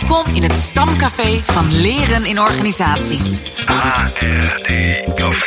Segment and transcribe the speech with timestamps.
[0.00, 3.40] Welkom in het stamcafé van Leren in Organisaties.
[3.66, 4.70] HRD
[5.14, 5.46] Café.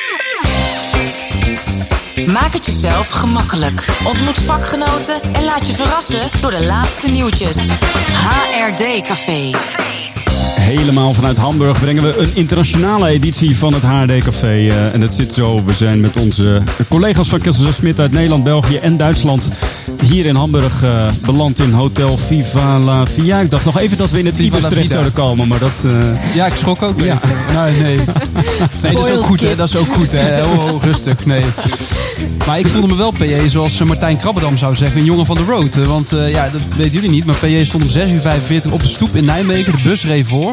[2.25, 3.85] Maak het jezelf gemakkelijk.
[4.03, 7.69] Ontmoet vakgenoten en laat je verrassen door de laatste nieuwtjes.
[8.11, 9.51] HRD Café.
[10.63, 14.47] Helemaal vanuit Hamburg brengen we een internationale editie van het HRD Café.
[14.47, 18.43] Eh, en het zit zo, we zijn met onze collega's van Kessels Smit uit Nederland,
[18.43, 19.49] België en Duitsland
[20.03, 23.39] hier in Hamburg eh, beland in Hotel Viva la Via.
[23.39, 25.83] Ik dacht nog even dat we in het Ibis terecht zouden komen, maar dat...
[25.85, 26.99] eh, Ja, ik schrok ook.
[26.99, 27.19] Ja.
[27.53, 27.63] Ja.
[27.65, 27.95] Nee, nee.
[28.83, 29.55] nee, dat is ook goed, hè?
[29.55, 30.19] Dat is ook goed, hè?
[30.19, 31.43] Heel, heel rustig, nee.
[32.47, 35.43] Maar ik voelde me wel PJ, zoals Martijn Krabbedam zou zeggen, een jongen van de
[35.43, 35.75] road.
[35.75, 38.81] Want eh, ja, dat weten jullie niet, maar PJ stond om 6 uur 45 op
[38.83, 39.71] de stoep in Nijmegen.
[39.75, 40.52] De bus reed voor.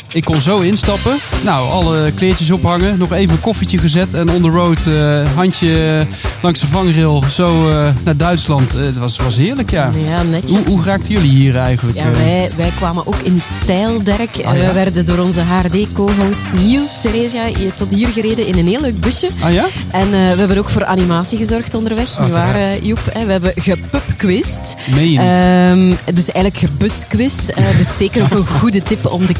[0.13, 1.17] Ik kon zo instappen.
[1.43, 2.97] Nou, alle kleertjes ophangen.
[2.97, 4.13] Nog even een koffietje gezet.
[4.13, 6.05] En on the road, eh, handje
[6.41, 7.23] langs de vangrail.
[7.29, 8.75] Zo eh, naar Duitsland.
[8.75, 9.89] Eh, Het was, was heerlijk, ja.
[10.09, 10.65] Ja, netjes.
[10.65, 11.97] Hoe, hoe raakten jullie hier eigenlijk?
[11.97, 14.35] Ja, wij, wij kwamen ook in stijl, Dirk.
[14.35, 14.53] Ja?
[14.53, 19.29] We werden door onze HRD-co-host Niels Ceresia tot hier gereden in een heel leuk busje.
[19.39, 19.65] Ah ja?
[19.91, 22.19] En we hebben ook voor animatie gezorgd onderweg.
[22.19, 22.99] Niet waar, Joep?
[23.11, 23.25] Hè?
[23.25, 24.75] We hebben gepubquist.
[24.95, 25.19] Meen je?
[25.19, 27.45] Ehm, dus eigenlijk gebusquist.
[27.77, 29.33] Dus zeker ook een goede tip om de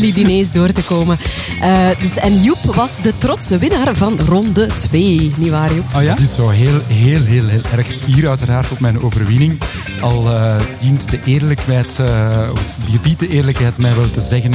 [0.00, 1.18] kerstfamiliediners door te komen.
[1.60, 5.32] Eh, dus, en Joep was de trotse winnaar van ronde 2.
[5.36, 5.84] Niet waar, Joep?
[5.96, 6.10] Oh ja?
[6.10, 9.58] Het is zo heel, heel, heel, heel erg fier uiteraard op mijn overwinning.
[10.00, 14.52] Al eh, dient de eerlijkheid, eh, of gebiedt de eerlijkheid mij wel te zeggen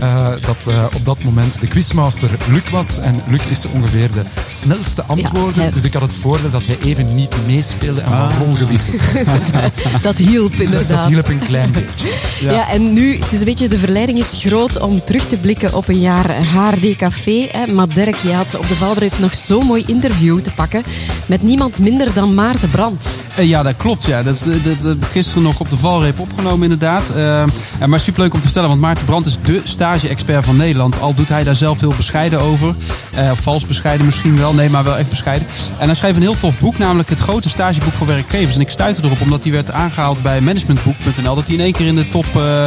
[0.00, 2.98] eh, dat eh, op dat moment de quizmaster Luc was.
[2.98, 5.62] En Luc is ongeveer de snelste antwoorden.
[5.62, 8.38] hij- Dus ik had het voordeel dat hij even niet meespeelde en van Ah.
[8.38, 9.24] rol gewisseld was.
[10.02, 11.02] Dat hielp inderdaad.
[11.02, 12.08] Dat hielp een klein beetje.
[12.40, 12.68] Ja.
[12.70, 15.88] en nu, het is een beetje, de verleiding is groot om terug te blikken op
[15.88, 17.48] een jaar HRD Café.
[17.50, 17.66] Hè.
[17.72, 20.82] Maar Dirk, je had op de Valbreed nog zo'n mooi interview te pakken
[21.26, 23.08] met niemand minder dan Maarten Brandt.
[23.34, 24.04] Eh, Ja, dat klopt.
[24.04, 24.22] Ja.
[24.22, 27.10] Dat, is, dat ik gisteren nog op de valreep opgenomen, inderdaad.
[27.10, 27.44] Eh,
[27.86, 31.00] maar superleuk om te vertellen, want Maarten Brandt is de stage-expert van Nederland.
[31.00, 32.74] Al doet hij daar zelf heel bescheiden over.
[33.14, 34.54] Eh, of vals bescheiden misschien wel.
[34.54, 35.48] Nee, maar wel echt bescheiden.
[35.78, 38.54] En hij schreef een heel tof boek, namelijk het grote stageboek voor werkgevers.
[38.54, 41.34] En ik stuitte erop omdat hij werd aangehaald bij managementboek.nl.
[41.34, 42.66] Dat hij in één keer in de top eh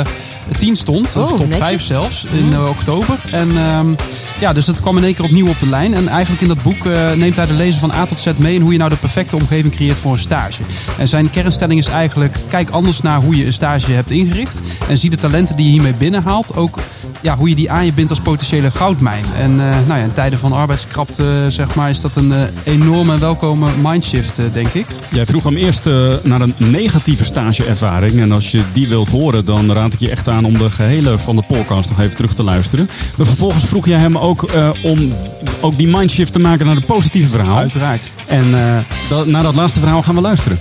[0.58, 1.16] 10 stond.
[1.16, 1.68] Oh, of top netjes.
[1.68, 3.20] 5 zelfs, in eh, oktober.
[3.32, 3.94] En ehm,
[4.40, 5.94] ja, dus dat kwam in één keer opnieuw op de lijn.
[5.94, 8.56] En eigenlijk in dat boek eh, neemt hij de lezer van A tot Z mee
[8.56, 10.62] in hoe je nou de perfecte omgeving creëert voor een stage.
[10.98, 14.60] En zijn kernstelling is eigenlijk, kijk anders naar hoe je een stage hebt ingericht.
[14.88, 16.80] En zie de talenten die je hiermee binnenhaalt ook
[17.22, 19.24] ja, hoe je die aan je bindt als potentiële goudmijn.
[19.38, 23.14] En eh, nou ja, in tijden van arbeidskrapte, zeg maar, is dat een eh, enorme
[23.14, 24.86] en welkome mindshift, eh, denk ik.
[25.12, 28.20] Jij vroeg hem eerst eh, naar een negatieve stageervaring.
[28.20, 31.18] En als je die wilt horen, dan raad ik je echt aan om de gehele
[31.18, 32.90] van de podcast nog even terug te luisteren.
[33.16, 35.14] Maar vervolgens vroeg jij hem ook eh, om
[35.62, 37.58] ook die mindshift te maken naar de positieve verhaal.
[37.58, 38.10] Uiteraard.
[38.26, 38.78] En eh,
[39.10, 40.60] dat, naar dat laatste verhaal gaan we luisteren.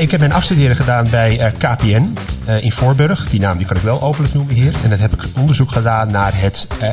[0.00, 3.28] Ik heb mijn afstuderen gedaan bij eh, KPN eh, in Voorburg.
[3.28, 4.74] Die naam die kan ik wel openlijk noemen hier.
[4.82, 6.88] En dat heb ik onderzoek gedaan naar het, eh,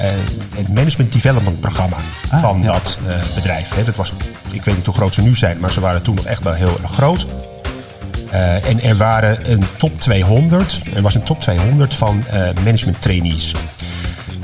[0.56, 1.98] het Management Development programma
[2.30, 3.00] van dat
[3.36, 3.70] bedrijf.
[3.86, 4.14] Dat was,
[4.52, 6.54] ik weet niet hoe groot ze nu zijn, maar ze waren toen nog echt wel
[6.54, 7.28] heel erg groot.
[8.32, 13.54] En er waren een top 200, er was een top 200 van eh, management trainees.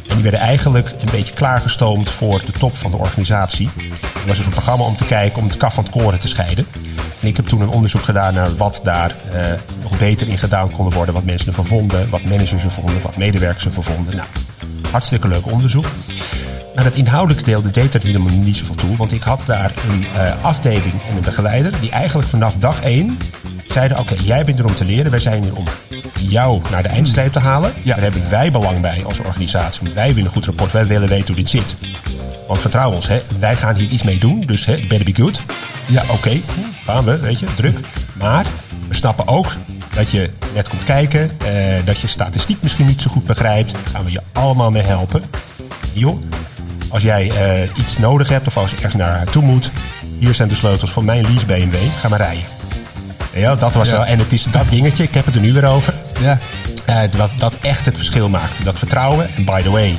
[0.07, 3.69] En die werden eigenlijk een beetje klaargestoomd voor de top van de organisatie.
[4.01, 6.27] Het was dus een programma om te kijken om het kaf van het koren te
[6.27, 6.67] scheiden.
[7.23, 9.43] En ik heb toen een onderzoek gedaan naar wat daar eh,
[9.81, 11.13] nog beter in gedaan kon worden.
[11.13, 14.15] Wat mensen ervan vonden, wat managers ervan vonden, wat medewerkers ervan vonden.
[14.15, 14.27] Nou,
[14.91, 15.85] hartstikke leuk onderzoek.
[16.75, 18.97] Maar het inhoudelijke deel deed er helemaal niet zoveel toe.
[18.97, 23.17] Want ik had daar een eh, afdeling en een begeleider die eigenlijk vanaf dag één
[23.67, 23.99] zeiden...
[23.99, 25.65] oké, jij bent er om te leren, wij zijn hier om
[26.19, 27.73] jou naar de eindstreep te halen.
[27.83, 29.93] Daar hebben wij belang bij als organisatie.
[29.93, 31.75] Wij willen een goed rapport, wij willen weten hoe dit zit.
[32.53, 35.41] Want vertrouw ons, hè, wij gaan hier iets mee doen, dus hè, better be good.
[35.85, 36.39] Ja, oké,
[36.85, 37.79] gaan we, weet je, druk.
[38.13, 38.45] Maar
[38.87, 39.55] we snappen ook
[39.95, 41.51] dat je net komt kijken, eh,
[41.85, 43.71] dat je statistiek misschien niet zo goed begrijpt.
[43.71, 45.23] Daar gaan we je allemaal mee helpen.
[45.93, 46.21] Joh,
[46.89, 49.71] als jij eh, iets nodig hebt of als je ergens naar toe moet,
[50.19, 52.43] hier zijn de sleutels van mijn lease BMW, ga maar rijden.
[53.33, 53.93] Ja, dat was Ja.
[53.93, 56.37] wel, en het is dat dingetje, ik heb het er nu weer over, Ja.
[56.85, 58.63] eh, dat, dat echt het verschil maakt.
[58.65, 59.97] Dat vertrouwen, en by the way,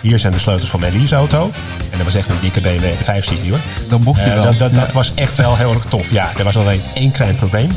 [0.00, 1.50] hier zijn de sleutels van mijn leaseauto.
[1.90, 3.60] En dat was echt een dikke BMW de 5-serie hoor.
[3.88, 4.44] Dan mocht je Eh, wel.
[4.44, 6.10] dat dat, dat was echt wel heel erg tof.
[6.10, 7.70] Ja, er was alleen één klein probleem.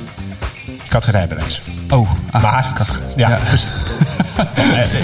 [0.83, 1.62] Ik had geen rijbewijs.
[1.89, 2.65] Oh, ah, Maar,
[3.15, 3.39] ja, ja.
[3.51, 3.65] dus-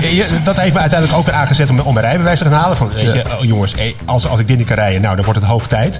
[0.02, 2.54] Eh, je- dat heeft me uiteindelijk ook weer aangezet om, om mijn rijbewijs te gaan
[2.54, 2.78] halen.
[2.78, 5.26] Van, weet je, oh, jongens, eh, als, als ik dit niet kan rijden, nou, dan
[5.26, 6.00] wordt het hoog tijd.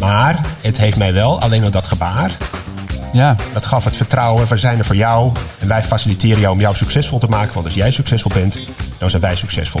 [0.00, 2.30] Maar het heeft mij wel, alleen al dat gebaar,
[3.12, 3.36] ja.
[3.52, 4.46] dat gaf het vertrouwen.
[4.48, 5.32] We zijn er voor jou.
[5.58, 7.54] En wij faciliteren jou om jou succesvol te maken.
[7.54, 8.58] Want als jij succesvol bent,
[8.98, 9.80] dan zijn wij succesvol.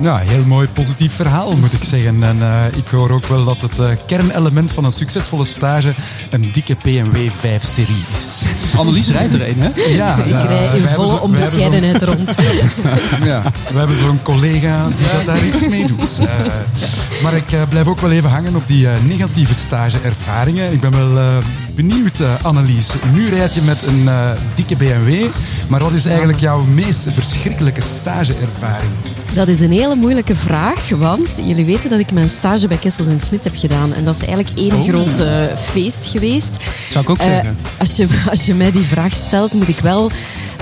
[0.00, 2.22] Ja, heel mooi positief verhaal moet ik zeggen.
[2.22, 5.94] En uh, ik hoor ook wel dat het uh, kernelement van een succesvolle stage
[6.30, 8.42] een dikke BMW 5-serie is.
[8.78, 9.70] Annelies rijdt er een, hè?
[9.94, 10.16] Ja.
[10.16, 12.34] ik rij in volle onbescheidenheid rond.
[13.30, 13.42] ja,
[13.72, 16.18] we hebben zo'n collega die dat daar iets mee doet.
[16.24, 20.72] Uh, maar ik blijf ook wel even hangen op die negatieve stageervaringen.
[20.72, 21.42] Ik ben wel
[21.74, 22.92] benieuwd, Annelies.
[23.12, 24.08] Nu rijd je met een
[24.54, 25.26] dikke BMW.
[25.68, 28.90] Maar wat is eigenlijk jouw meest verschrikkelijke stageervaring?
[29.34, 33.06] Dat is een hele moeilijke vraag, want jullie weten dat ik mijn stage bij Kessels
[33.06, 33.92] en Smit heb gedaan.
[33.92, 34.88] En dat is eigenlijk één oh.
[34.88, 36.56] groot uh, feest geweest.
[36.90, 37.56] Zou ik ook uh, zeggen.
[37.78, 40.10] Als je, als je mij die vraag stelt, moet ik wel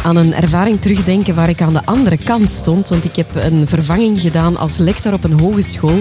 [0.02, 2.88] aan een ervaring terugdenken waar ik aan de andere kant stond.
[2.88, 6.00] Want ik heb een vervanging gedaan als lector op een hogeschool.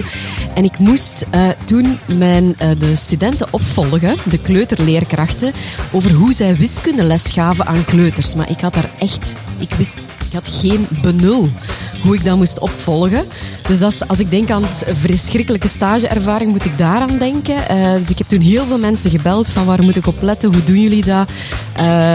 [0.54, 5.52] En ik moest uh, toen mijn, uh, de studenten opvolgen, de kleuterleerkrachten,
[5.90, 8.34] over hoe zij wiskundeles gaven aan kleuters.
[8.34, 11.50] Maar ik had daar echt, ik wist, ik had geen benul
[12.02, 13.24] hoe ik dat moest opvolgen.
[13.66, 17.56] Dus dat als ik denk aan een verschrikkelijke stageervaring, moet ik daaraan denken.
[17.70, 20.52] Uh, dus ik heb toen heel veel mensen gebeld van waar moet ik op letten,
[20.52, 21.30] hoe doen jullie dat?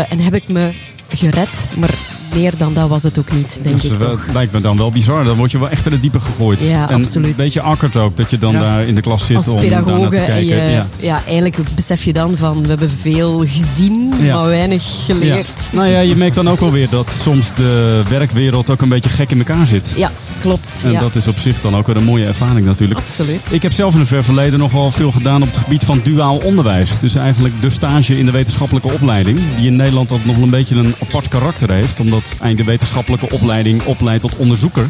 [0.10, 0.74] en heb ik me
[1.09, 4.26] gered, maar meer dan dat was het ook niet, denk ik toch.
[4.34, 5.24] lijkt me dan wel bizar.
[5.24, 6.62] Dan word je wel echt in de diepe gegooid.
[6.62, 7.30] Ja, en absoluut.
[7.30, 10.10] Een beetje akkerd ook, dat je dan daar in de klas zit Als om pedagoge
[10.10, 10.46] te kijken.
[10.46, 10.88] Je, ja.
[11.00, 11.22] ja.
[11.28, 15.70] eigenlijk besef je dan van, we hebben veel gezien, maar weinig geleerd.
[15.72, 19.32] Nou ja, je merkt dan ook alweer dat soms de werkwereld ook een beetje gek
[19.32, 19.94] in elkaar zit.
[19.98, 20.82] Ja, klopt.
[20.84, 23.00] En dat is op zich dan ook weer een mooie ervaring natuurlijk.
[23.00, 23.52] Absoluut.
[23.52, 26.02] Ik heb zelf in het ver verleden nog wel veel gedaan op het gebied van
[26.04, 27.00] duaal onderwijs.
[27.00, 29.40] Dus eigenlijk de stage in de wetenschappelijke opleiding.
[29.58, 32.00] Die in Nederland altijd nog wel een beetje een apart karakter heeft.
[32.00, 34.90] Omdat eigenlijk de wetenschappelijke opleiding opleidt tot onderzoeker.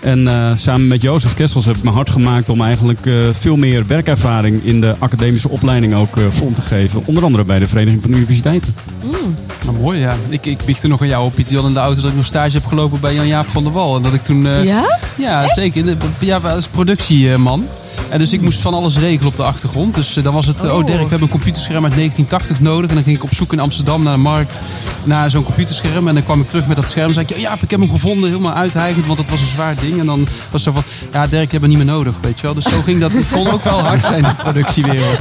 [0.00, 3.56] En uh, samen met Jozef Kessels heb ik me hard gemaakt om eigenlijk uh, veel
[3.56, 7.02] meer werkervaring in de academische opleiding ook uh, vorm te geven.
[7.04, 8.74] Onder andere bij de Vereniging van Universiteiten.
[9.04, 9.34] Mm.
[9.64, 10.16] Nou, mooi, ja.
[10.28, 12.52] Ik, ik biechtte nog aan jou op, Pieter in de auto, dat ik nog stage
[12.52, 13.96] heb gelopen bij Jan-Jaap van der Wal.
[13.96, 14.42] En dat ik toen...
[14.64, 14.98] ja?
[15.14, 15.54] Ja, Echt?
[15.54, 15.96] zeker.
[16.18, 17.66] Ja, als productieman.
[18.08, 19.94] En dus ik moest van alles regelen op de achtergrond.
[19.94, 20.74] Dus uh, dan was het, oh.
[20.74, 22.88] oh Dirk, we hebben een computerscherm uit 1980 nodig.
[22.88, 24.62] En dan ging ik op zoek in Amsterdam naar de markt
[25.04, 26.08] naar zo'n computerscherm.
[26.08, 27.06] En dan kwam ik terug met dat scherm.
[27.06, 29.74] En zei ik, ja, ik heb hem gevonden, helemaal uithijgend, want dat was een zwaar
[29.80, 30.00] ding.
[30.00, 30.82] En dan was het zo van,
[31.12, 32.54] ja, Dirk, ik heb hem niet meer nodig, weet je wel.
[32.54, 33.12] Dus zo ging dat.
[33.12, 35.18] Het kon ook wel hard zijn, de productiewereld.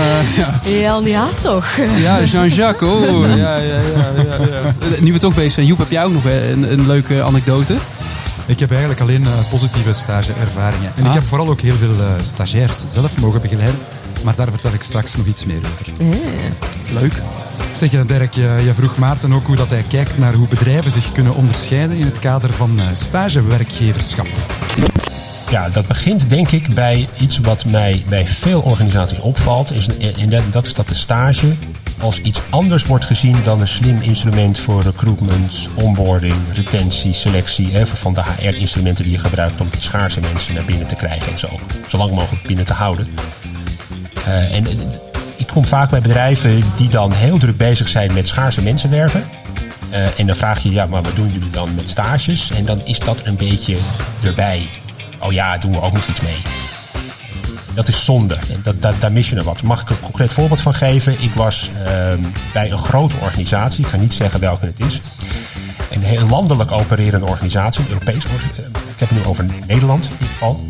[0.00, 0.60] Uh, ja.
[0.80, 1.66] Jan, ja, toch?
[1.96, 3.26] Ja, Jean-Jacques, oh.
[3.26, 3.80] Ja, ja, ja,
[4.16, 5.00] ja, ja.
[5.00, 7.76] Nu we toch bezig zijn, Joep, heb jij ook nog een, een leuke anekdote?
[8.50, 10.92] Ik heb eigenlijk alleen uh, positieve stageervaringen.
[10.96, 11.08] En ah.
[11.08, 13.78] ik heb vooral ook heel veel uh, stagiairs zelf mogen begeleiden.
[14.24, 16.04] Maar daar vertel ik straks nog iets meer over.
[16.04, 17.00] Yeah.
[17.00, 17.12] Leuk.
[17.72, 20.90] Zeg je, Dirk, je, je, vroeg Maarten ook hoe dat hij kijkt naar hoe bedrijven
[20.90, 24.28] zich kunnen onderscheiden in het kader van uh, stagewerkgeverschap.
[25.50, 29.72] Ja, dat begint denk ik bij iets wat mij bij veel organisaties opvalt.
[29.72, 29.86] Is,
[30.18, 31.54] en dat is dat de stage
[32.00, 37.72] als iets anders wordt gezien dan een slim instrument voor recruitment, onboarding, retentie, selectie.
[37.72, 41.38] Hè, van de HR-instrumenten die je gebruikt om schaarse mensen naar binnen te krijgen en
[41.38, 41.48] zo.
[41.88, 43.08] Zo lang mogelijk binnen te houden.
[44.28, 44.66] Uh, en
[45.36, 49.24] ik kom vaak bij bedrijven die dan heel druk bezig zijn met schaarse mensen werven.
[49.90, 52.50] Uh, en dan vraag je, ja, maar wat doen jullie dan met stages?
[52.50, 53.76] En dan is dat een beetje
[54.22, 54.68] erbij.
[55.18, 56.59] Oh ja, doen we ook nog iets mee.
[57.74, 58.38] Dat is zonde.
[58.62, 59.62] Dat, dat, daar mis je er wat.
[59.62, 61.22] Mag ik een concreet voorbeeld van geven?
[61.22, 61.86] Ik was uh,
[62.52, 63.84] bij een grote organisatie.
[63.84, 65.00] Ik ga niet zeggen welke het is.
[65.90, 67.84] Een heel landelijk opererende organisatie.
[67.84, 68.30] Een Europees Ik
[68.96, 70.68] heb het nu over Nederland in ieder geval.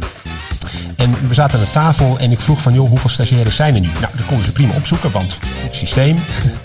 [0.96, 3.80] En we zaten aan de tafel en ik vroeg van, joh, hoeveel stagiaires zijn er
[3.80, 3.88] nu?
[4.00, 6.16] Nou, dat konden ze prima opzoeken, want het systeem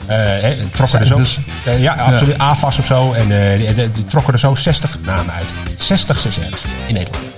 [0.09, 1.19] uh, trokken er zo...
[1.67, 2.43] Uh, ja, absoluut, ja.
[2.43, 3.13] AFAS of zo.
[3.13, 5.53] En uh, die trokken er zo 60 namen uit.
[5.77, 7.34] 60 stagiaires in Nederland.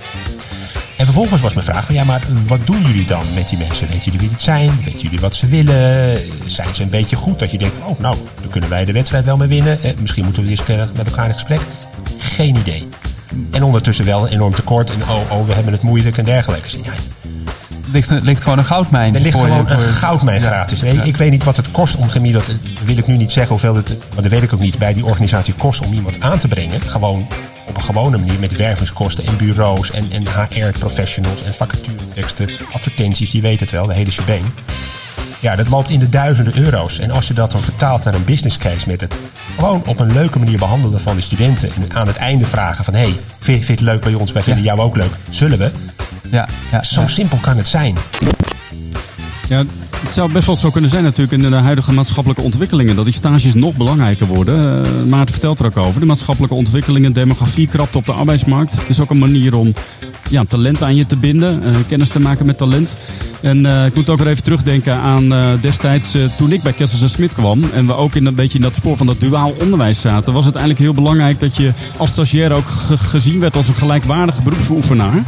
[1.08, 3.88] En vervolgens was mijn vraag, ja, maar wat doen jullie dan met die mensen?
[3.88, 4.70] Weten jullie wie het zijn?
[4.84, 6.18] Weten jullie wat ze willen?
[6.46, 7.38] Zijn ze een beetje goed?
[7.38, 9.82] Dat je denkt, oh, nou, dan kunnen wij de wedstrijd wel mee winnen.
[9.82, 11.60] Eh, misschien moeten we eerst met elkaar in gesprek.
[12.18, 12.88] Geen idee.
[13.50, 14.90] En ondertussen wel een enorm tekort.
[14.90, 16.68] En oh, oh we hebben het moeilijk en dergelijke.
[16.82, 16.92] Ja,
[17.92, 19.14] ligt, ligt gewoon een goudmijn.
[19.14, 20.80] Er ligt gewoon een goudmijn gratis.
[20.80, 21.02] Ja.
[21.02, 22.46] Ik weet niet wat het kost om gemiddeld.
[22.84, 23.88] Wil ik nu niet zeggen hoeveel het.
[23.88, 24.78] Maar dat weet ik ook niet.
[24.78, 26.80] Bij die organisatie kost om iemand aan te brengen.
[26.80, 27.26] Gewoon
[27.78, 33.60] een gewone manier met wervingskosten en bureaus en, en HR-professionals en vacatureteksten, advertenties, die weten
[33.60, 34.42] het wel, de hele shebang.
[35.40, 36.98] Ja, dat loopt in de duizenden euro's.
[36.98, 39.14] En als je dat dan vertaalt naar een business case met het
[39.56, 42.94] gewoon op een leuke manier behandelen van de studenten en aan het einde vragen van
[42.94, 44.32] hey, vind je het leuk bij ons?
[44.32, 44.74] Wij vinden ja.
[44.74, 45.12] jou ook leuk.
[45.28, 45.70] Zullen we?
[46.30, 47.06] Ja, ja Zo ja.
[47.06, 47.96] simpel kan het zijn.
[49.48, 49.64] Ja,
[50.00, 52.96] Het zou best wel zo kunnen zijn natuurlijk in de huidige maatschappelijke ontwikkelingen.
[52.96, 54.86] Dat die stages nog belangrijker worden.
[54.86, 56.00] Uh, Maarten vertelt er ook over.
[56.00, 58.72] De maatschappelijke ontwikkelingen, demografie krapt op de arbeidsmarkt.
[58.72, 59.72] Het is ook een manier om
[60.30, 61.62] ja, talent aan je te binden.
[61.64, 62.98] Uh, kennis te maken met talent.
[63.40, 67.10] En uh, ik moet ook weer even terugdenken aan destijds toen ik bij Kessels en
[67.10, 67.64] Smit kwam.
[67.74, 70.32] En we ook in een beetje in dat spoor van dat duaal onderwijs zaten.
[70.32, 74.42] Was het eigenlijk heel belangrijk dat je als stagiair ook gezien werd als een gelijkwaardige
[74.42, 75.22] beroepsbeoefenaar.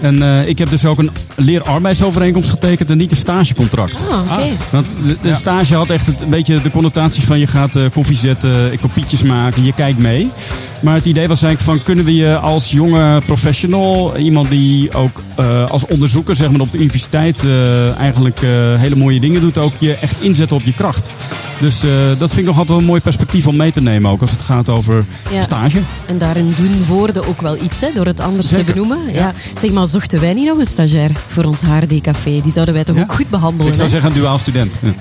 [0.00, 4.08] En uh, ik heb dus ook een leerarbeidsovereenkomst getekend en niet een stagecontract.
[4.10, 4.56] Oh, okay.
[4.70, 7.84] Want de, de stage had echt het, een beetje de connotatie van je gaat uh,
[7.92, 10.30] koffie zetten, kopietjes maken, je kijkt mee.
[10.80, 15.22] Maar het idee was eigenlijk van kunnen we je als jonge professional, iemand die ook
[15.40, 19.58] uh, als onderzoeker zeg maar, op de universiteit uh, eigenlijk uh, hele mooie dingen doet,
[19.58, 21.12] ook je echt inzetten op je kracht.
[21.60, 21.80] Dus
[22.18, 24.42] dat vind ik nog altijd een mooi perspectief om mee te nemen, ook als het
[24.42, 25.42] gaat over ja.
[25.42, 25.78] stage.
[26.06, 28.64] En daarin doen woorden ook wel iets, hè, door het anders Zeker.
[28.64, 28.98] te benoemen.
[29.06, 29.18] Ja.
[29.18, 29.34] ja.
[29.60, 32.40] Zeg maar, zochten wij niet nog een stagiair voor ons HRD-café?
[32.42, 33.66] Die zouden wij toch ook goed behandelen?
[33.66, 33.92] Ik zou hè?
[33.92, 34.78] zeggen een duaal student.
[34.82, 34.94] een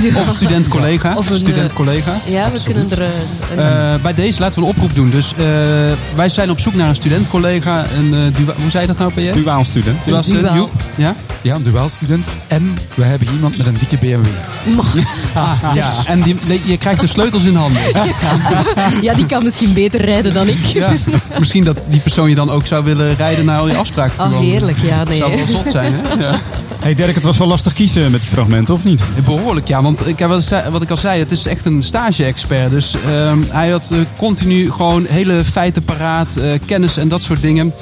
[0.00, 0.22] duaal.
[0.28, 1.16] Of student-collega.
[1.16, 2.16] Of een student-collega.
[2.28, 3.10] Ja, we kunnen er
[3.56, 4.00] een...
[4.02, 5.05] bij deze laten we een oproep doen.
[5.10, 5.46] Dus uh,
[6.14, 7.86] wij zijn op zoek naar een studentcollega.
[7.96, 9.32] Een, uh, hoe zei je dat nou, PJ?
[9.32, 10.04] Duaal student.
[10.04, 10.54] Duaal student.
[10.54, 10.70] Duaal.
[10.94, 11.14] Ja?
[11.42, 12.30] Ja, een duaal student.
[12.46, 14.26] En we hebben iemand met een dikke BMW.
[15.34, 17.82] ah, ja, en die, nee, je krijgt de sleutels in handen.
[19.06, 20.64] ja, die kan misschien beter rijden dan ik.
[20.64, 20.92] Ja,
[21.38, 24.34] misschien dat die persoon je dan ook zou willen rijden naar al je afspraken toe.
[24.34, 24.78] Oh, heerlijk.
[24.78, 25.16] Ja, nee.
[25.16, 26.16] Zou wel zot zijn, hè?
[26.26, 26.38] Ja.
[26.80, 29.02] Hey Dirk, het was wel lastig kiezen met die fragmenten, of niet?
[29.24, 29.82] Behoorlijk, ja.
[29.82, 30.18] Want ik
[30.70, 32.70] wat ik al zei, het is echt een stage-expert.
[32.70, 37.40] Dus um, hij had uh, continu gewoon hele feiten paraat, uh, kennis en dat soort
[37.40, 37.74] dingen.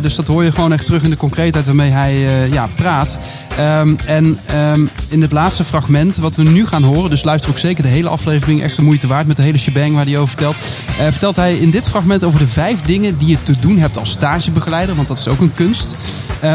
[0.00, 3.18] Dus dat hoor je gewoon echt terug in de concreetheid waarmee hij ja, praat.
[3.58, 7.58] Um, en um, in het laatste fragment, wat we nu gaan horen, dus luister ook
[7.58, 10.28] zeker de hele aflevering, echt de moeite waard met de hele shebang waar hij over
[10.28, 10.56] vertelt.
[10.96, 14.10] vertelt hij in dit fragment over de vijf dingen die je te doen hebt als
[14.10, 15.94] stagebegeleider, want dat is ook een kunst,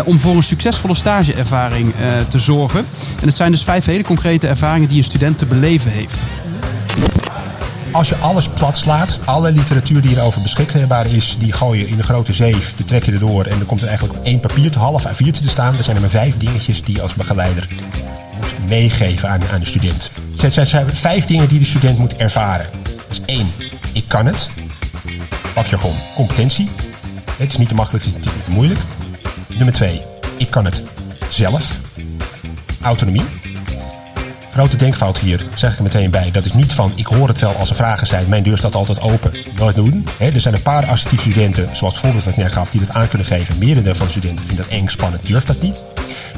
[0.05, 2.86] om voor een succesvolle stageervaring uh, te zorgen.
[3.19, 6.25] En het zijn dus vijf hele concrete ervaringen die een student te beleven heeft.
[7.93, 11.97] Als je alles plat slaat, alle literatuur die erover beschikbaar is, die gooi je in
[11.97, 15.07] een grote zeef, die trek je erdoor en dan komt er eigenlijk één papiertje, half
[15.07, 15.77] A4 te staan.
[15.77, 17.67] Er zijn er maar vijf dingetjes die je als begeleider
[18.35, 20.09] moet meegeven aan, aan de student.
[20.38, 22.65] Het zijn vijf dingen die de student moet ervaren.
[23.07, 23.51] Dus één,
[23.93, 24.50] ik kan het.
[25.53, 26.69] Vakjargon, competentie.
[27.38, 28.79] Het is niet te makkelijk, het is niet te moeilijk.
[29.47, 30.01] Nummer twee,
[30.38, 30.83] ik kan het
[31.29, 31.79] zelf.
[32.81, 33.42] Autonomie.
[34.53, 36.31] Grote denkfout hier, zeg ik er meteen bij.
[36.31, 38.29] Dat is niet van, ik hoor het wel als er vragen zijn.
[38.29, 39.31] Mijn deur staat altijd open.
[39.55, 40.07] Nooit doen.
[40.19, 42.91] er zijn een paar assertieve studenten, zoals het voorbeeld wat ik net gaf, die dat
[42.91, 43.57] aan kunnen geven.
[43.57, 45.75] Meerdere van de studenten vinden dat eng, spannend, durft dat niet.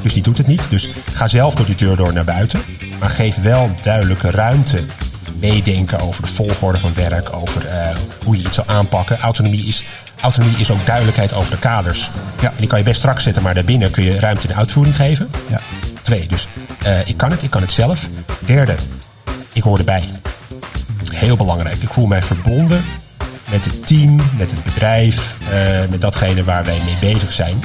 [0.02, 0.66] Dus die doet het niet.
[0.70, 2.60] Dus ga zelf door die deur door naar buiten.
[3.00, 4.84] Maar geef wel duidelijke ruimte.
[5.40, 9.18] Meedenken over de volgorde van werk, over uh, hoe je iets zal aanpakken.
[9.18, 9.84] Autonomie is
[10.20, 12.10] autonomie is ook duidelijkheid over de kaders.
[12.40, 12.48] Ja.
[12.48, 14.96] En die kan je best strak zetten, maar daarbinnen kun je ruimte in de uitvoering
[14.96, 15.30] geven.
[15.48, 15.60] Ja.
[16.06, 16.48] Twee, dus
[16.86, 18.08] uh, ik kan het, ik kan het zelf.
[18.44, 18.74] Derde,
[19.52, 20.08] ik hoor erbij.
[21.12, 21.82] Heel belangrijk.
[21.82, 22.84] Ik voel mij verbonden
[23.50, 27.60] met het team, met het bedrijf, uh, met datgene waar wij mee bezig zijn.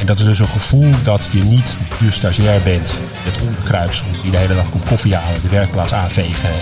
[0.00, 4.30] En dat is dus een gevoel dat je niet de stagiair bent met onderkruips die
[4.30, 6.54] de hele dag komt koffie halen, de werkplaats aanvegen en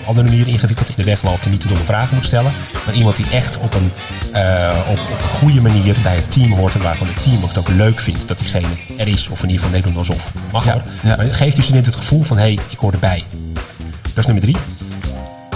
[0.00, 2.52] op andere manier ingewikkeld in de weg loopt en niet de domme vragen moet stellen.
[2.86, 3.92] Maar iemand die echt op een,
[4.34, 7.58] uh, op, op, een goede manier bij het team hoort en waarvan het team het
[7.58, 10.32] ook leuk vindt dat diegene er is of in ieder geval nee doen alsof.
[10.52, 10.82] Mag ja.
[11.02, 11.16] Ja.
[11.16, 13.24] Maar geeft de student het gevoel van hé, hey, ik hoor erbij.
[14.02, 14.56] Dat is nummer drie.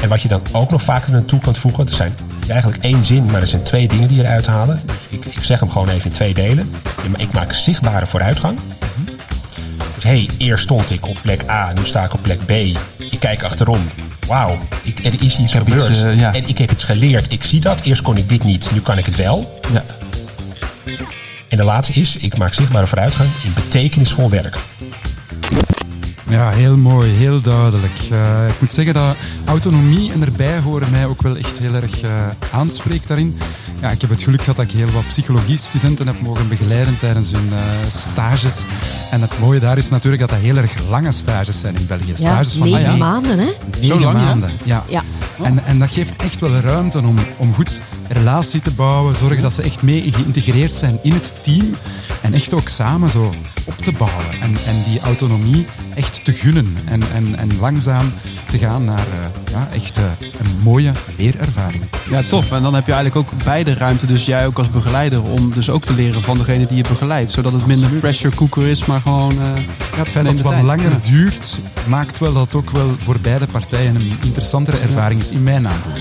[0.00, 2.14] En wat je dan ook nog vaker naartoe kan voegen, er zijn
[2.50, 4.81] eigenlijk één zin, maar er zijn twee dingen die eruit halen.
[4.85, 6.71] Dus ik, ik zeg hem gewoon even in twee delen.
[7.17, 8.59] Ik maak zichtbare vooruitgang.
[9.95, 12.50] Dus hé, hey, eerst stond ik op plek A, nu sta ik op plek B.
[12.50, 13.81] Ik kijk achterom.
[14.26, 14.59] Wauw,
[15.05, 15.88] er is iets gebeurd.
[15.88, 16.35] Iets, uh, ja.
[16.35, 17.33] En ik heb iets geleerd.
[17.33, 17.81] Ik zie dat.
[17.81, 19.61] Eerst kon ik dit niet, nu kan ik het wel.
[19.73, 19.85] Ja.
[21.49, 24.57] En de laatste is, ik maak zichtbare vooruitgang in betekenisvol werk.
[26.28, 28.08] Ja, heel mooi, heel duidelijk.
[28.12, 32.04] Uh, ik moet zeggen dat autonomie en erbij horen mij ook wel echt heel erg
[32.04, 32.11] uh,
[32.52, 33.38] aanspreekt daarin.
[33.80, 37.32] Ja, ik heb het geluk gehad dat ik heel wat psychologie-studenten heb mogen begeleiden tijdens
[37.32, 37.58] hun uh,
[37.88, 38.64] stages.
[39.11, 42.12] En het mooie daar is natuurlijk dat dat heel erg lange stages zijn in België.
[42.14, 43.04] Stages ja, van negen ah, ja.
[43.04, 43.49] maanden, hè?
[43.80, 44.85] Zo lang, maanden, ja.
[44.88, 45.02] ja.
[45.42, 49.52] En, en dat geeft echt wel ruimte om, om goed relatie te bouwen, zorgen dat
[49.52, 51.76] ze echt mee geïntegreerd zijn in het team
[52.28, 53.32] en echt ook samen zo
[53.64, 58.12] op te bouwen en, en die autonomie echt te gunnen en, en, en langzaam
[58.50, 61.82] te gaan naar uh, ja, echt uh, een mooie leerervaring.
[62.11, 62.52] Ja, tof.
[62.52, 65.70] En dan heb je eigenlijk ook beide ruimte, dus jij ook als begeleider, om dus
[65.70, 67.30] ook te leren van degene die je begeleidt.
[67.30, 69.32] Zodat het minder pressure cooker is, maar gewoon.
[69.32, 69.38] Uh,
[69.92, 73.18] ja, het feit dat het wat langer duurt, maakt wel dat het ook wel voor
[73.20, 75.92] beide partijen een interessantere ervaring is in mijn aantal.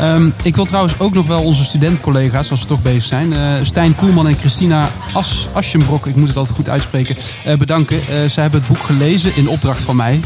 [0.00, 3.38] Ehm, ik wil trouwens ook nog wel onze studentcollega's, als we toch bezig zijn, eh,
[3.62, 7.96] Stijn Koelman en Christina As Aschenbrok, ik moet het altijd goed uitspreken, eh, bedanken.
[7.96, 10.20] Uh, zij hebben het boek gelezen in opdracht van mij.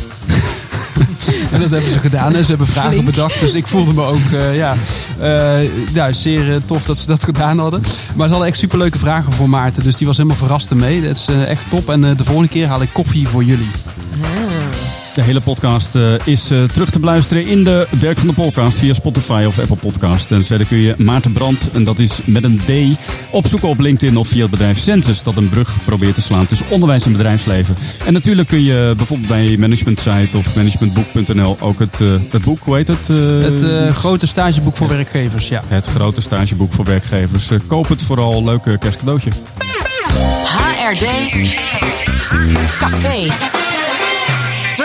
[1.53, 2.35] en dat hebben ze gedaan.
[2.35, 3.41] En ze hebben vragen bedacht.
[3.41, 4.75] Dus ik voelde me ook uh, ja,
[5.21, 7.83] uh, ja, zeer tof dat ze dat gedaan hadden.
[8.15, 9.83] Maar ze hadden echt superleuke vragen voor Maarten.
[9.83, 11.03] Dus die was helemaal verrast ermee.
[11.03, 11.91] Dat is uh, echt top.
[11.91, 13.71] En de volgende keer haal ik koffie voor jullie.
[15.15, 18.79] De hele podcast uh, is uh, terug te beluisteren in de Dirk van de Podcast
[18.79, 20.31] via Spotify of Apple Podcast.
[20.31, 22.99] En verder kun je Maarten Brand, en dat is met een D,
[23.31, 26.67] opzoeken op LinkedIn of via het bedrijf Census, dat een brug probeert te slaan tussen
[26.71, 27.77] onderwijs en bedrijfsleven.
[28.05, 32.63] En natuurlijk kun je bijvoorbeeld bij Management Site of managementboek.nl ook het, uh, het boek,
[32.63, 33.09] hoe heet het?
[33.09, 35.63] het grote stageboek voor werkgevers, ja.
[35.67, 37.51] Het grote stageboek voor werkgevers.
[37.67, 39.31] koop het vooral, leuke kerstcadeautje.
[40.45, 41.07] HRD
[42.79, 43.63] Café.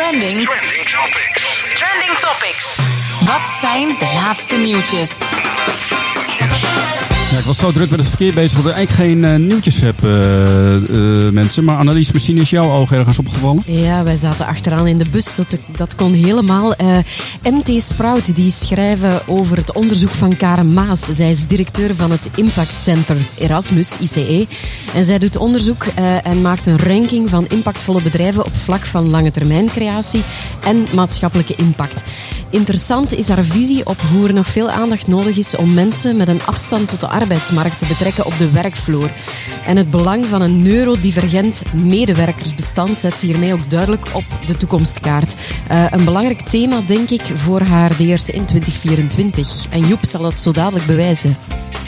[0.09, 0.43] Trending.
[0.43, 1.63] Trending topics.
[1.75, 2.79] Trending topics.
[3.25, 5.19] Wat zijn de laatste nieuwtjes?
[7.31, 9.81] Ja, ik was zo druk met het verkeer bezig dat ik eigenlijk geen uh, nieuwtjes
[9.81, 11.63] heb, uh, uh, mensen.
[11.63, 13.63] Maar Annelies, misschien is jouw oog ergens opgevallen?
[13.65, 15.35] Ja, wij zaten achteraan in de bus.
[15.35, 16.73] Dat, dat kon helemaal.
[17.43, 20.99] MT Sprout die schrijven over het onderzoek van Karen Maas.
[20.99, 24.47] Zij is directeur van het Impact Center Erasmus, ICE.
[24.93, 25.85] En zij doet onderzoek
[26.23, 30.23] en maakt een ranking van impactvolle bedrijven op vlak van lange termijn creatie
[30.63, 32.03] en maatschappelijke impact.
[32.49, 36.27] Interessant is haar visie op hoe er nog veel aandacht nodig is om mensen met
[36.27, 39.11] een afstand tot de arbeidsmarkt te betrekken op de werkvloer.
[39.65, 45.35] En het belang van een neurodivergent medewerkersbestand zet ze hiermee ook duidelijk op de toekomstkaart.
[45.71, 49.65] Uh, een belangrijk thema, denk ik, voor haar de eerste in 2024.
[49.69, 51.37] En Joep zal dat zo dadelijk bewijzen.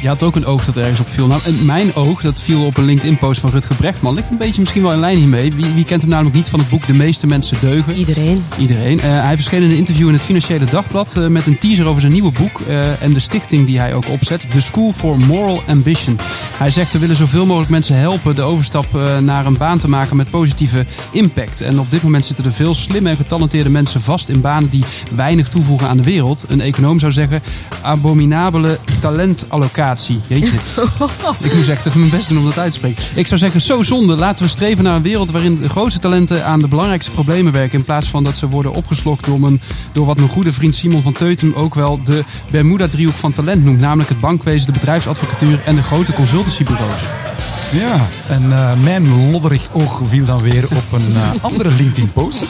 [0.01, 1.27] Je had ook een oog dat ergens op viel.
[1.27, 4.13] Nou, mijn oog, dat viel op een LinkedIn-post van Rutger Brechtman.
[4.13, 5.53] Ligt een beetje misschien wel in lijn hiermee.
[5.53, 7.95] Wie, wie kent hem namelijk niet van het boek De meeste mensen deugen?
[7.95, 8.43] Iedereen.
[8.59, 8.97] Iedereen.
[8.97, 12.01] Uh, hij verscheen in een interview in het Financiële Dagblad uh, met een teaser over
[12.01, 14.47] zijn nieuwe boek uh, en de stichting die hij ook opzet.
[14.51, 16.19] The School for Moral Ambition.
[16.57, 18.85] Hij zegt we willen zoveel mogelijk mensen helpen de overstap
[19.19, 21.61] naar een baan te maken met positieve impact.
[21.61, 24.83] En op dit moment zitten er veel slimme en getalenteerde mensen vast in banen die
[25.15, 26.45] weinig toevoegen aan de wereld.
[26.47, 27.41] Een econoom zou zeggen
[27.81, 30.19] abominabele talentallocatie.
[30.27, 30.57] Jeetje.
[31.43, 33.03] ik moest echt even mijn best doen om dat uit te spreken.
[33.15, 34.15] Ik zou zeggen, zo zonde.
[34.15, 37.77] Laten we streven naar een wereld waarin de grootste talenten aan de belangrijkste problemen werken.
[37.77, 39.61] In plaats van dat ze worden opgeslokt door, mijn,
[39.91, 43.79] door wat mijn goede vriend Simon van Teutem ook wel de Bermuda-driehoek van talent noemt.
[43.79, 44.79] Namelijk het bankwezen, de
[45.11, 47.01] bedrijfsadvocatuur en de grote consultancybureaus.
[47.71, 52.45] Ja, en uh, mijn lodderig oog viel dan weer op een uh, andere LinkedIn-post.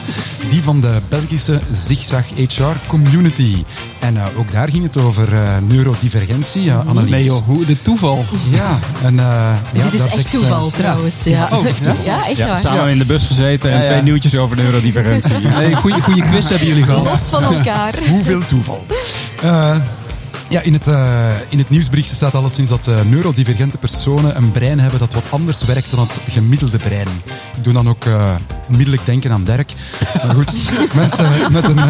[0.50, 3.64] Die van de Belgische Zigzag HR Community.
[3.98, 5.28] En uh, ook daar ging het over
[5.62, 7.10] neurodivergentie, uh, Annelies.
[7.10, 8.24] Nee joh, hoe, de toeval.
[8.50, 11.22] Ja, en ja, Dit is echt zegt, toeval trouwens.
[11.24, 11.48] Ja.
[11.52, 11.94] Oh, echt ja?
[12.04, 12.58] ja, echt ja, waar.
[12.58, 15.38] Samen in de bus gezeten en twee nieuwtjes over neurodivergentie.
[15.38, 17.04] nee, goede, goede quiz hebben jullie gehad.
[17.04, 17.94] Los van elkaar.
[18.08, 18.86] Hoeveel toeval.
[20.48, 24.80] Ja, in het, uh, in het nieuwsbericht staat alleszins dat uh, neurodivergente personen een brein
[24.80, 27.08] hebben dat wat anders werkt dan het gemiddelde brein.
[27.56, 28.34] Ik doe dan ook uh,
[28.68, 29.72] onmiddellijk denken aan Dirk.
[30.26, 30.56] Maar goed,
[30.94, 31.80] mensen met een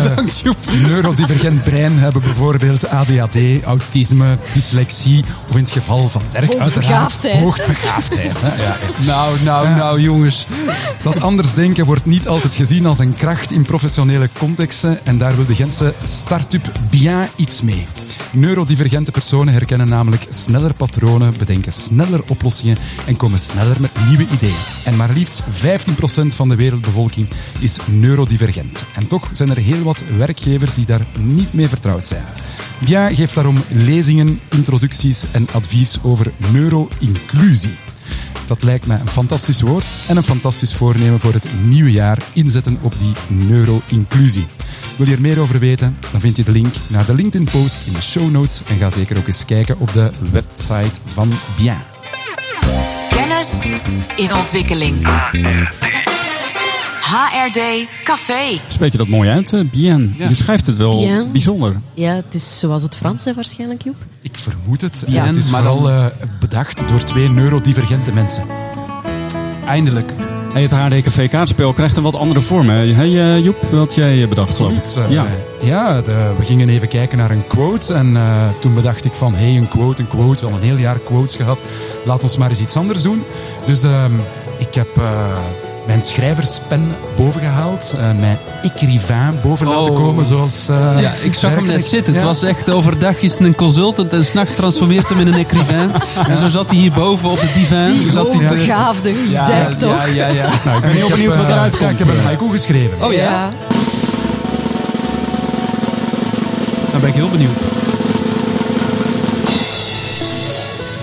[0.88, 7.38] neurodivergent brein hebben bijvoorbeeld ADHD, autisme, dyslexie of in het geval van Dirk hoogbegaafdheid.
[7.38, 8.40] hoogbegaafdheid.
[8.40, 8.62] Hè?
[8.62, 9.76] Ja, nou, nou, ja.
[9.76, 10.46] nou jongens.
[11.02, 15.36] Dat anders denken wordt niet altijd gezien als een kracht in professionele contexten en daar
[15.36, 17.86] wil de Gentse start-up bien iets mee.
[18.32, 24.54] Neurodivergente personen herkennen namelijk sneller patronen, bedenken sneller oplossingen en komen sneller met nieuwe ideeën.
[24.84, 28.84] En maar liefst 15% van de wereldbevolking is neurodivergent.
[28.94, 32.24] En toch zijn er heel wat werkgevers die daar niet mee vertrouwd zijn.
[32.78, 37.74] Bien geeft daarom lezingen, introducties en advies over neuro-inclusie.
[38.46, 42.78] Dat lijkt mij een fantastisch woord en een fantastisch voornemen voor het nieuwe jaar inzetten
[42.80, 43.12] op die
[43.46, 44.46] neuro-inclusie.
[45.02, 45.96] Wil je er meer over weten?
[46.10, 49.16] Dan vind je de link naar de LinkedIn-post in de show notes en ga zeker
[49.18, 51.82] ook eens kijken op de website van Bien.
[53.08, 53.72] Kennis
[54.16, 55.06] in ontwikkeling.
[57.00, 58.60] HRD Café.
[58.68, 60.14] Spreek je dat mooi uit, uh, Bien?
[60.18, 60.28] Ja.
[60.28, 61.32] Je schrijft het wel Bien.
[61.32, 61.80] bijzonder.
[61.94, 63.96] Ja, het is zoals het Frans hè, waarschijnlijk, Joep.
[64.20, 65.04] Ik vermoed het.
[65.06, 65.26] Ja.
[65.26, 66.06] Het is maar vooral uh,
[66.40, 68.44] bedacht door twee neurodivergente mensen.
[69.66, 70.12] Eindelijk.
[70.52, 72.68] Hey, het HRD kaartspel krijgt een wat andere vorm.
[72.68, 72.92] Hè?
[72.92, 74.48] Hey, uh, Joep, wat jij bedacht?
[74.48, 74.96] Absoluut.
[74.98, 75.26] Uh, ja,
[75.60, 77.94] ja de, we gingen even kijken naar een quote.
[77.94, 80.46] En uh, toen bedacht ik van, hey, een quote, een quote.
[80.46, 81.62] Al een heel jaar quotes gehad.
[82.04, 83.22] Laat ons maar eens iets anders doen.
[83.66, 83.82] Dus
[84.58, 84.88] ik heb
[85.86, 87.94] mijn schrijverspen bovengehaald.
[87.96, 89.76] Uh, mijn écrivain boven oh.
[89.76, 92.12] laten komen, zoals uh, Ja, ik zag hem net zitten.
[92.12, 92.18] Ja.
[92.18, 95.92] Het was echt overdag is het een consultant en s'nachts transformeert hem in een écrivain.
[96.14, 96.28] ja.
[96.28, 97.92] En zo zat hij hierboven op de divan.
[97.92, 99.90] Die zat hoogbegaafde ja, Dirk, toch?
[99.90, 100.48] Ja, ja, ja.
[100.64, 101.90] Nou, ik ben heel benieuwd wat eruit komt.
[101.90, 103.02] ik heb een haiku geschreven.
[103.02, 103.22] Oh ja?
[103.22, 103.50] ja.
[106.90, 107.60] Dan ben ik heel benieuwd.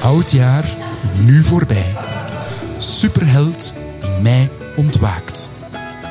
[0.03, 0.65] Oud jaar,
[1.19, 1.85] nu voorbij.
[2.77, 5.49] Superheld in mij ontwaakt.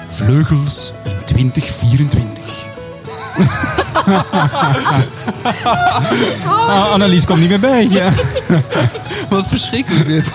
[0.08, 2.44] Vleugels in 2024.
[6.68, 7.86] Ah, Annelies komt niet meer bij.
[7.90, 8.10] Ja.
[9.30, 10.32] Wat verschrikkelijk dit.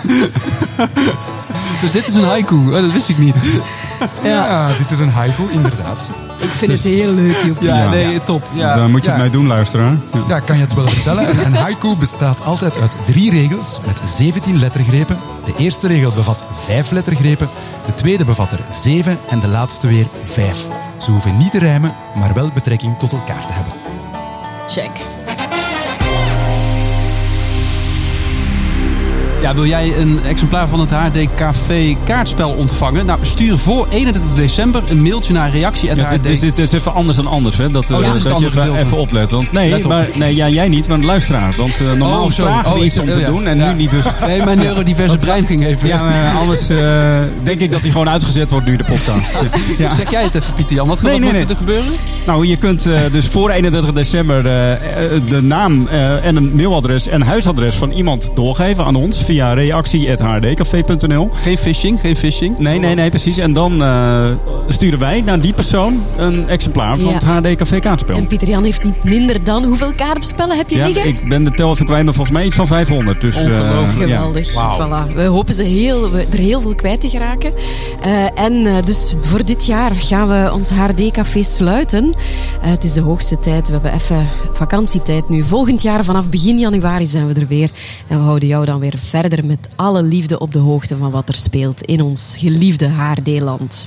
[1.81, 2.55] dus dit is een haiku.
[2.55, 3.35] Oh, dat wist ik niet.
[4.23, 6.09] Ja, dit is een haiku, inderdaad.
[6.37, 7.61] Ik vind het heel leuk, Joep.
[7.61, 7.89] Ja, Ja.
[7.89, 8.43] nee, top.
[8.53, 8.75] Ja.
[8.75, 9.13] Daar moet je Ja.
[9.13, 9.91] het mee doen, luisteraar.
[10.13, 10.19] Ja.
[10.27, 11.29] Ja, kan je het wel vertellen.
[11.29, 15.17] Een- Een haiku bestaat altijd uit drie regels met 17 lettergrepen.
[15.45, 17.49] De eerste regel bevat vijf lettergrepen,
[17.85, 20.67] de tweede bevat er zeven en de laatste weer vijf.
[20.97, 23.73] Ze hoeven niet te rijmen, maar wel betrekking tot elkaar te hebben.
[24.67, 25.12] Check.
[29.43, 33.05] Ja, wil jij een exemplaar van het HD Café kaartspel ontvangen?
[33.05, 36.93] Nou, stuur voor 31 december een mailtje naar reactie Ja, dit, dus dit is even
[36.93, 37.69] anders dan anders, hè?
[37.69, 39.31] Dat, eh, Oh, het dat je even, oplet.
[39.31, 41.53] Want, nee, Let maar, nee ja, jij niet, maar de luisteraar.
[41.57, 43.25] Want eh, normaal Oh, vragen we Oh, iets om oh, te ja.
[43.25, 44.05] doen en nu niet dus.
[44.27, 45.87] Nee, mijn neurodiverse brein ging even.
[45.87, 46.77] Ja, maar anders eh,
[47.43, 49.31] denk ik dat hij gewoon uitgezet wordt nu de podcast.
[49.97, 50.87] Zeg jij het even, Pieter Jan.
[50.87, 51.49] Wat, Nee, wat nee, moet nee.
[51.49, 51.91] er gebeuren?
[52.25, 56.55] Nou, je kunt eh, dus voor 31 december eh, eh, de naam eh, en een
[56.55, 61.29] mailadres en huisadres van iemand doorgeven aan ons via reactie.hrdcafé.nl.
[61.33, 62.57] Geen phishing, geen phishing.
[62.57, 63.37] Nee, nee, nee, precies.
[63.37, 64.29] En dan eh,
[64.67, 67.13] sturen wij naar die persoon een exemplaar van Ja.
[67.13, 68.15] het HD Café kaartspel.
[68.15, 69.63] En Pieter Jan heeft niet minder dan...
[69.63, 71.05] Hoeveel kaartspellen heb je Ja, liggen?
[71.07, 73.21] ik ben de tel even kwijt, maar volgens mij iets van 500.
[73.21, 74.09] Dus, eh, Ongelooflijk.
[74.09, 74.17] ja.
[74.17, 74.51] Geweldig.
[74.51, 75.13] Voilà.
[75.15, 77.53] We hopen ze heel, we- er heel veel kwijt te geraken.
[78.01, 82.13] Eh, en dus voor dit jaar gaan we ons HD-café sluiten.
[82.61, 83.67] Eh, het is de hoogste tijd.
[83.67, 85.43] We hebben even vakantietijd nu.
[85.43, 87.69] Volgend jaar vanaf begin januari zijn we er weer.
[88.07, 91.29] En we houden jou dan weer verder met alle liefde op de hoogte van wat
[91.29, 93.85] er speelt in ons geliefde HD-land.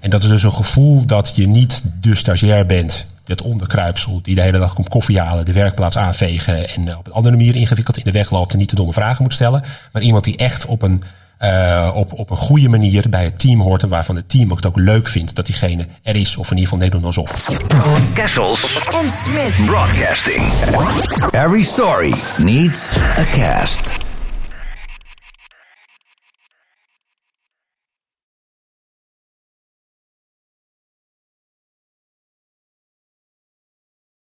[0.00, 3.06] En dat is dus een gevoel dat je niet de stagiair bent.
[3.24, 7.06] Het onderkruipsel die de hele dag komt koffie halen, de werkplaats aanvegen en eh, op
[7.06, 9.62] een andere manier ingewikkeld in de weg loopt en niet de domme vragen moet stellen.
[9.92, 11.02] Maar iemand die echt op een,
[11.38, 14.66] eh, op, op een goede manier bij het team hoort en waarvan het team het
[14.66, 17.48] ook leuk vindt dat diegene er is of in ieder geval Nederland alsof.
[18.14, 19.66] Kessels En Smit.
[19.66, 20.42] Broadcasting.
[21.30, 24.06] Every story needs a cast.